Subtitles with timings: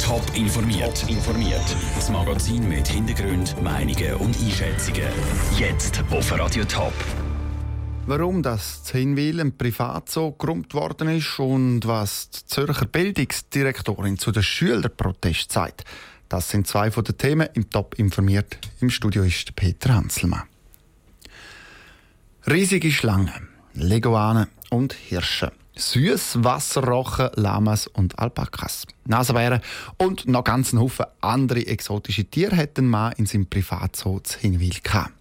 [0.00, 1.04] Top informiert.
[1.08, 1.64] informiert.
[1.96, 5.08] Das Magazin mit Hintergrund, Meinungen und Einschätzungen.
[5.58, 6.92] Jetzt auf Radio Top.
[8.06, 14.44] Warum das Hinwil ein Privatzoo geräumt worden ist und was die Zürcher Bildungsdirektorin zu den
[14.44, 15.82] Schülerprotest sagt,
[16.28, 18.58] das sind zwei von den Themen im Top informiert.
[18.80, 20.44] Im Studio ist Peter Hanselmann.
[22.48, 25.50] Riesige Schlangen, Leguanen und Hirsche.
[25.76, 28.86] Süßwasserrochen, Lamas und Alpakas.
[29.06, 29.60] Nasenbären
[29.98, 35.12] und noch ganz Haufen andere exotische Tiere hätten man in seinem Privatzoo zu Hinwil gehabt.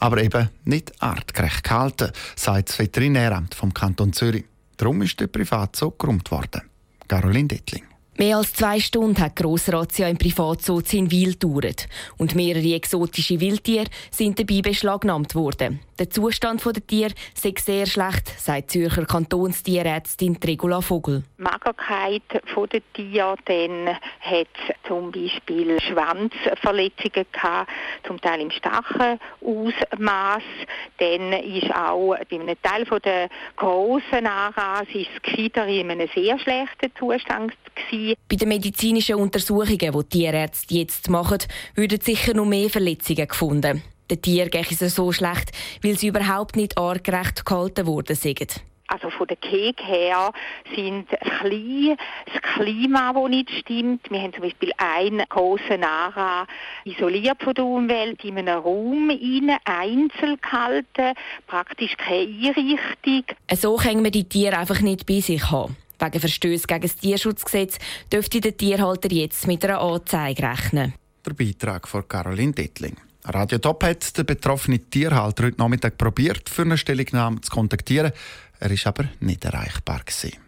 [0.00, 4.44] Aber eben nicht artgerecht gehalten, sagt das Veterinäramt vom Kanton Zürich.
[4.76, 6.62] Darum ist der Privatzoo geräumt worden.
[7.06, 7.84] Caroline Dettling.
[8.16, 11.88] Mehr als zwei Stunden hat die Grossrazzia im Privatzoo in Wil gedauert.
[12.16, 15.80] Und mehrere exotische Wildtiere sind dabei beschlagnahmt worden.
[15.98, 21.24] Der Zustand der Tiere sei sehr schlecht, sagt Zürcher Kantonstierärztin Regula Vogel.
[21.38, 23.36] Die Magerkeit der Tiere,
[24.20, 24.48] hat
[24.86, 27.70] zum Beispiel Schwanzverletzungen gehabt,
[28.06, 30.42] zum Teil im Stachenausmaß.
[30.98, 36.92] Dann ist auch bei einem Teil der grossen Aras das Gefieder in einem sehr schlechten
[36.96, 38.03] Zustand gewesen.
[38.28, 41.38] Bei den medizinischen Untersuchungen, die die Tierärzte jetzt machen,
[41.74, 43.82] würden sicher noch mehr Verletzungen gefunden.
[44.10, 45.52] Den Tieren geht es so schlecht,
[45.82, 48.60] weil sie überhaupt nicht artgerecht gehalten worden sind.
[48.86, 50.30] Also von der Keg her
[50.76, 54.10] sind klein, das Klima, das nicht stimmt.
[54.10, 56.46] Wir haben zum Beispiel einen großen Nara
[56.84, 61.14] isoliert von der Umwelt in einem Raum rein, einzeln gehalten,
[61.46, 63.24] praktisch keine Einrichtung.
[63.56, 65.76] So können wir die Tiere einfach nicht bei sich haben.
[65.98, 67.78] Wegen Verstößen gegen das Tierschutzgesetz
[68.12, 70.94] dürfte der Tierhalter jetzt mit einer Anzeige rechnen.
[71.24, 72.96] Der Beitrag von Caroline Dettling.
[73.24, 78.12] Radio Top hat den betroffenen Tierhalter heute Nachmittag probiert, für eine Stellungnahme zu kontaktieren.
[78.60, 80.00] Er war aber nicht erreichbar.
[80.04, 80.38] Gewesen.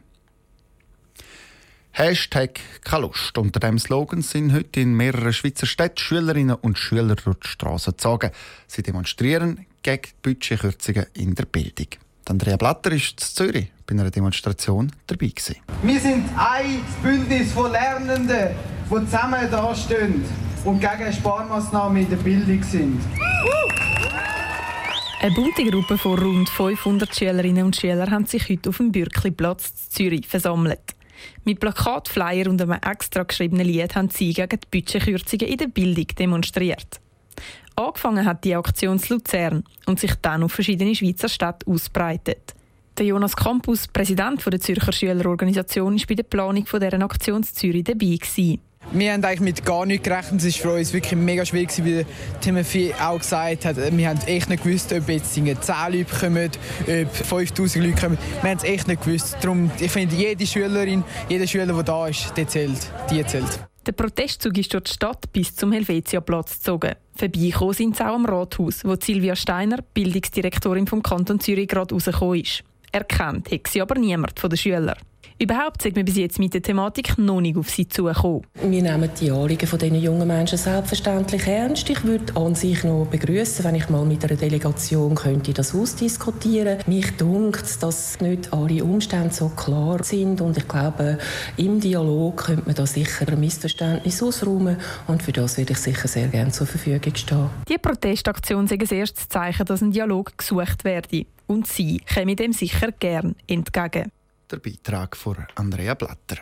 [1.93, 3.39] Hashtag keine Lust.
[3.39, 7.93] Unter diesem Slogan sind heute in mehreren Schweizer Städten Schülerinnen und Schüler durch die Straße
[7.93, 8.33] gezogen.
[8.67, 11.89] Sie demonstrieren gegen Budgetkürzungen in der Bildung.
[12.29, 15.29] Andrea Blatter ist in Zürich bei einer Demonstration dabei.
[15.29, 15.57] Gewesen.
[15.83, 18.51] Wir sind ein Bündnis von Lernenden,
[18.91, 20.25] die zusammen dastehen
[20.65, 23.01] und gegen Sparmaßnahmen in der Bildung sind.
[25.21, 29.71] Eine bunte Gruppe von rund 500 Schülerinnen und Schülern haben sich heute auf dem Bürkliplatz
[29.71, 30.97] in Zürich versammelt.
[31.45, 35.69] Mit Plakat, Flyer und einem extra geschriebenen Lied haben sie gegen die Budgetkürzungen in der
[35.69, 37.01] Bildung demonstriert.
[37.75, 42.55] Angefangen hat die Aktion in Luzern und sich dann auf verschiedene Schweizer Städte ausbreitet.
[42.99, 47.85] Der Jonas Campus, Präsident der Zürcher Schülerorganisation, war bei der Planung dieser Aktion in Zürich
[47.85, 48.19] dabei.
[48.93, 50.43] Wir haben eigentlich mit gar nichts gerechnet.
[50.43, 52.07] Es war für uns wirklich mega schwierig, wie
[52.41, 53.77] Timothy auch gesagt hat.
[53.77, 56.51] Wir haben echt nicht gewusst, ob jetzt 10 Leute kommen,
[56.87, 58.19] ob 5000 Leute kommen.
[58.43, 59.37] Wir haben es echt nicht gewusst.
[59.43, 62.79] Darum, ich finde, jede Schülerin, jeder Schüler, der da ist, der zählt.
[63.11, 63.61] Die zählt.
[63.87, 66.97] Der Protestzug ist durch die Stadt bis zum Helvetiaplatz gezogen.
[67.15, 72.41] Vorbeikommen sind sie auch am Rathaus, wo Silvia Steiner, Bildungsdirektorin vom Kanton Zürich, gerade rausgekommen
[72.41, 72.65] ist.
[72.91, 74.97] Erkannt hat sie aber niemand von den Schülern.
[75.39, 78.47] Überhaupt sind wir bis jetzt mit der Thematik noch nicht auf sie zugekommen.
[78.55, 81.91] Wir nehmen die Anliegen von diesen jungen Menschen selbstverständlich ernst.
[81.91, 86.79] Ich würde an sich noch begrüßen, wenn ich mal mit einer Delegation könnte das ausdiskutieren.
[86.87, 91.19] Mich dunkt, dass nicht alle Umstände so klar sind und ich glaube,
[91.59, 96.09] im Dialog könnte man da sicher ein Missverständnis ausräumen und für das würde ich sicher
[96.09, 97.51] sehr gerne zur Verfügung stehen.
[97.69, 102.55] Die Protestaktion ist ein erstes Zeichen, dass ein Dialog gesucht werde und sie käme dem
[102.55, 104.11] sicher gern entgegen
[104.51, 106.39] der Beitrag von Andrea Blatter.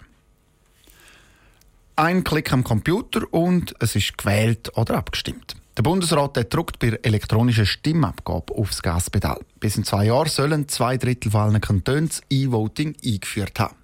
[1.96, 5.56] Ein Klick am Computer und es ist gewählt oder abgestimmt.
[5.76, 9.40] Der Bundesrat der druckt bei der elektronischen Stimmabgabe aufs Gaspedal.
[9.58, 13.76] Bis in zwei Jahren sollen zwei Drittel von allen Kantonen das E-Voting eingeführt haben.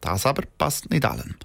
[0.00, 1.36] Das aber passt nicht allen.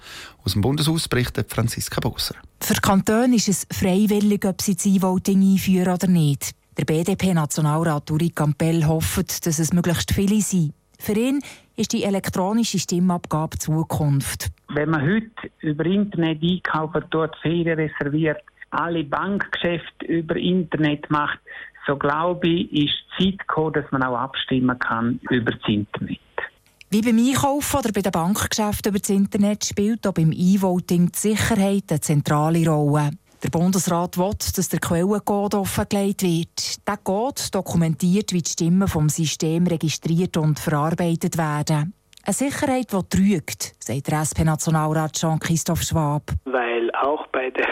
[0.44, 2.36] Aus dem Bundeshaus berichtet Franziska Boser.
[2.60, 6.52] Für Kantone ist es freiwillig, ob sie das E-Voting einführen oder nicht.
[6.78, 10.74] Der BDP-Nationalrat Uri Campbell hofft, dass es möglichst viele sind.
[11.04, 11.42] Für ihn
[11.76, 14.52] ist die elektronische Stimmabgabe Zukunft.
[14.70, 21.40] Wenn man heute über Internet einkaufen tut, Ferien reserviert, alle Bankgeschäfte über Internet macht,
[21.86, 26.20] so glaube ich, ist die Zeit gekommen, dass man auch abstimmen kann über das Internet.
[26.90, 31.20] Wie beim Einkaufen oder bei den Bankgeschäften über das Internet spielt auch beim E-Voting die
[31.20, 33.10] Sicherheit eine zentrale Rolle.
[33.44, 36.88] Der Bundesrat will, dass der Quellencode offengelegt wird.
[36.88, 41.94] Der Code dokumentiert, wie die Stimmen vom System registriert und verarbeitet werden.
[42.26, 46.32] Eine Sicherheit, die trügt, sagt der SP-Nationalrat Jean-Christophe Schwab.
[46.46, 47.66] Weil auch bei den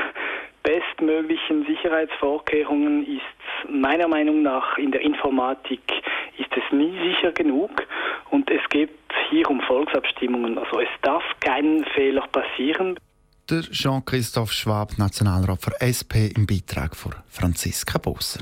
[0.62, 5.82] bestmöglichen Sicherheitsvorkehrungen ist meiner Meinung nach in der Informatik
[6.38, 7.72] ist es nie sicher genug
[8.30, 8.90] und es geht
[9.30, 10.58] hier um Volksabstimmungen.
[10.58, 12.98] Also es darf keinen Fehler passieren.
[13.52, 18.40] Der Jean-Christophe Schwab, Nationalrat für SP, im Beitrag von Franziska Bosser.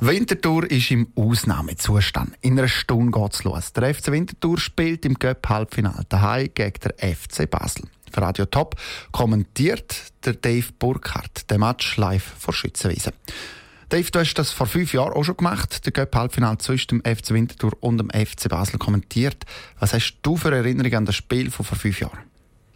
[0.00, 2.34] Winterthur ist im Ausnahmezustand.
[2.42, 3.72] In einer Stunde geht es los.
[3.72, 7.84] Der FC Winterthur spielt im Cup-Halbfinale daheim gegen den FC Basel.
[8.12, 8.76] Für Radio Top
[9.10, 13.12] kommentiert der Dave Burkhardt den Match live vor Schützenwiese.
[13.88, 17.30] Dave, du hast das vor fünf Jahren auch schon gemacht, der Cup-Halbfinale zwischen dem FC
[17.30, 19.46] Winterthur und dem FC Basel kommentiert.
[19.78, 22.18] Was hast du für Erinnerungen an das Spiel von vor fünf Jahren?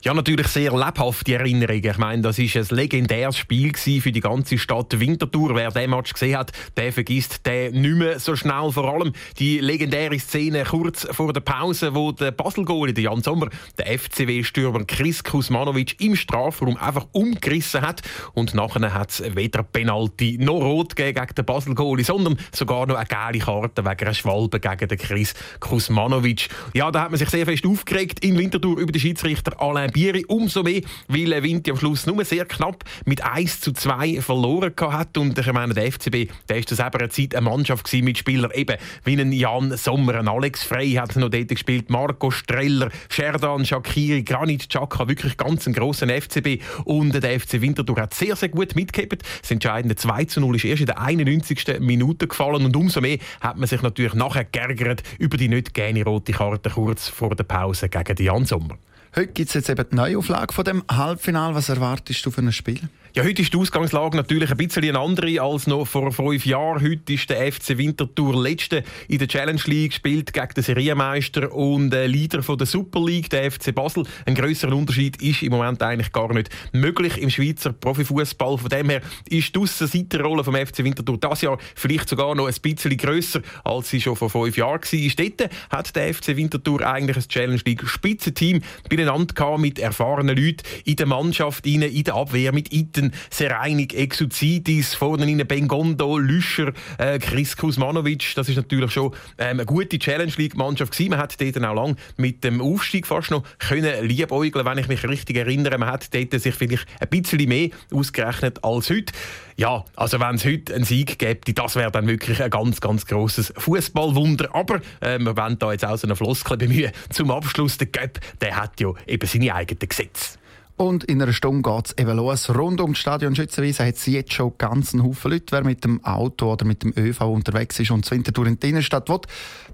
[0.05, 1.83] Ja, natürlich sehr lebhafte Erinnerungen.
[1.83, 5.55] Ich meine, das ist ein legendäres Spiel für die ganze Stadt Winterthur.
[5.55, 8.71] Wer den Match gesehen hat, der vergisst den nicht mehr so schnell.
[8.71, 13.49] Vor allem die legendäre Szene kurz vor der Pause, wo der Basel-Goalie, Jan Sommer,
[13.79, 18.03] der FCW-Stürmer Chris Kusmanovic im Strafraum einfach umgerissen hat.
[18.35, 23.07] Und nachher hat es weder Penalty noch Rot gegen den Basel-Goalie, sondern sogar noch eine
[23.07, 26.51] geile Karte wegen einer Schwalbe gegen den Chris Kusmanovic.
[26.75, 30.25] Ja, da hat man sich sehr fest aufgeregt in Winterthur über den Schiedsrichter Alain Bieri.
[30.27, 35.17] Umso mehr, weil Vinti am Schluss nur sehr knapp mit 1 zu 2 verloren hat.
[35.17, 38.77] Und ich meine, der FCB, der ist eben eine Zeit eine Mannschaft mit Spielern eben
[39.05, 44.25] wie ein Jan Sommer, ein Alex Frey hat noch dort gespielt, Marco Streller, Sherdan Shakiri,
[44.25, 46.61] Granit Xhaka, wirklich ganz ein grosser FCB.
[46.85, 49.23] Und der FC Winterthur hat sehr, sehr gut mitgehabt.
[49.41, 51.79] Das entscheidende 2 zu 0 ist erst in der 91.
[51.79, 52.65] Minute gefallen.
[52.65, 56.71] Und umso mehr hat man sich natürlich nachher geärgert über die nicht gerne rote Karte
[56.71, 58.77] kurz vor der Pause gegen Jan Sommer.
[59.17, 61.55] Heute gibt es jetzt eben die Neuauflage von dem Halbfinale.
[61.55, 62.81] Was erwartest du für ein Spiel?
[63.17, 66.83] Ja, heute ist die Ausgangslage natürlich ein bisschen eine andere als noch vor fünf Jahren.
[66.83, 71.95] Heute ist der FC Winterthur letzte in der Challenge League, gespielt gegen den Serienmeister und
[71.95, 74.03] äh, Leader von der Super League, der FC Basel.
[74.27, 78.59] Ein größerer Unterschied ist im Moment eigentlich gar nicht möglich im Schweizer Profifußball.
[78.59, 82.55] Von dem her ist die Aussenseiterrolle vom FC Winterthur das Jahr vielleicht sogar noch ein
[82.61, 85.25] bisschen grösser, als sie schon vor fünf Jahren war.
[85.25, 90.97] Dort hat der FC Winterthur eigentlich ein Challenge League Spitzenteam beieinander mit erfahrenen Leuten in
[90.97, 97.19] der Mannschaft, in der Abwehr, mit Iten Seiten Sereinig, Exuzidis, vorne in Bengondo, Lüscher, äh,
[97.19, 98.35] Chris Kuzmanovic.
[98.35, 101.11] Das ist natürlich schon ähm, eine gute Challenge League Mannschaft gewesen.
[101.11, 105.07] Man hat dort auch lang mit dem Aufstieg fast noch können liebäugeln, wenn ich mich
[105.07, 105.79] richtig erinnere.
[105.79, 109.13] Man hat dort sich vielleicht ein bisschen mehr ausgerechnet als heute.
[109.57, 113.07] Ja, also wenn es heute einen Sieg gäbe, das wäre dann wirklich ein ganz, ganz
[113.07, 114.55] grosses Fußballwunder.
[114.55, 116.91] Aber äh, wir wollen da jetzt auch so eine Floskel bemühen.
[117.11, 120.39] Zum Abschluss, der Göpp, der hat ja eben seine eigenen Gesetze.
[120.77, 122.51] Und in einer Stunde geht es eben los.
[122.51, 125.47] Rund um das Stadion Schützenwiese hat es jetzt schon ganz einen Haufen Leute.
[125.51, 128.71] Wer mit dem Auto oder mit dem ÖV unterwegs ist und zur Winterthur in die
[128.71, 129.21] Innenstadt will,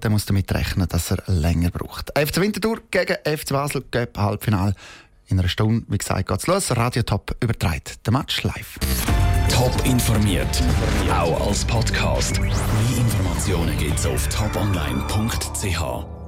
[0.03, 2.11] der muss damit rechnen, dass er länger braucht.
[2.19, 4.75] FC Winterthur gegen FC Basel, Göpp Halbfinale.
[5.29, 6.77] In einer Stunde, wie gesagt, geht es los.
[6.77, 8.79] Radio Top übertreibt den Match live.
[9.49, 10.63] Top informiert,
[11.13, 12.41] auch als Podcast.
[12.41, 12.51] Mehr
[12.99, 16.20] Informationen gibt es auf toponline.ch.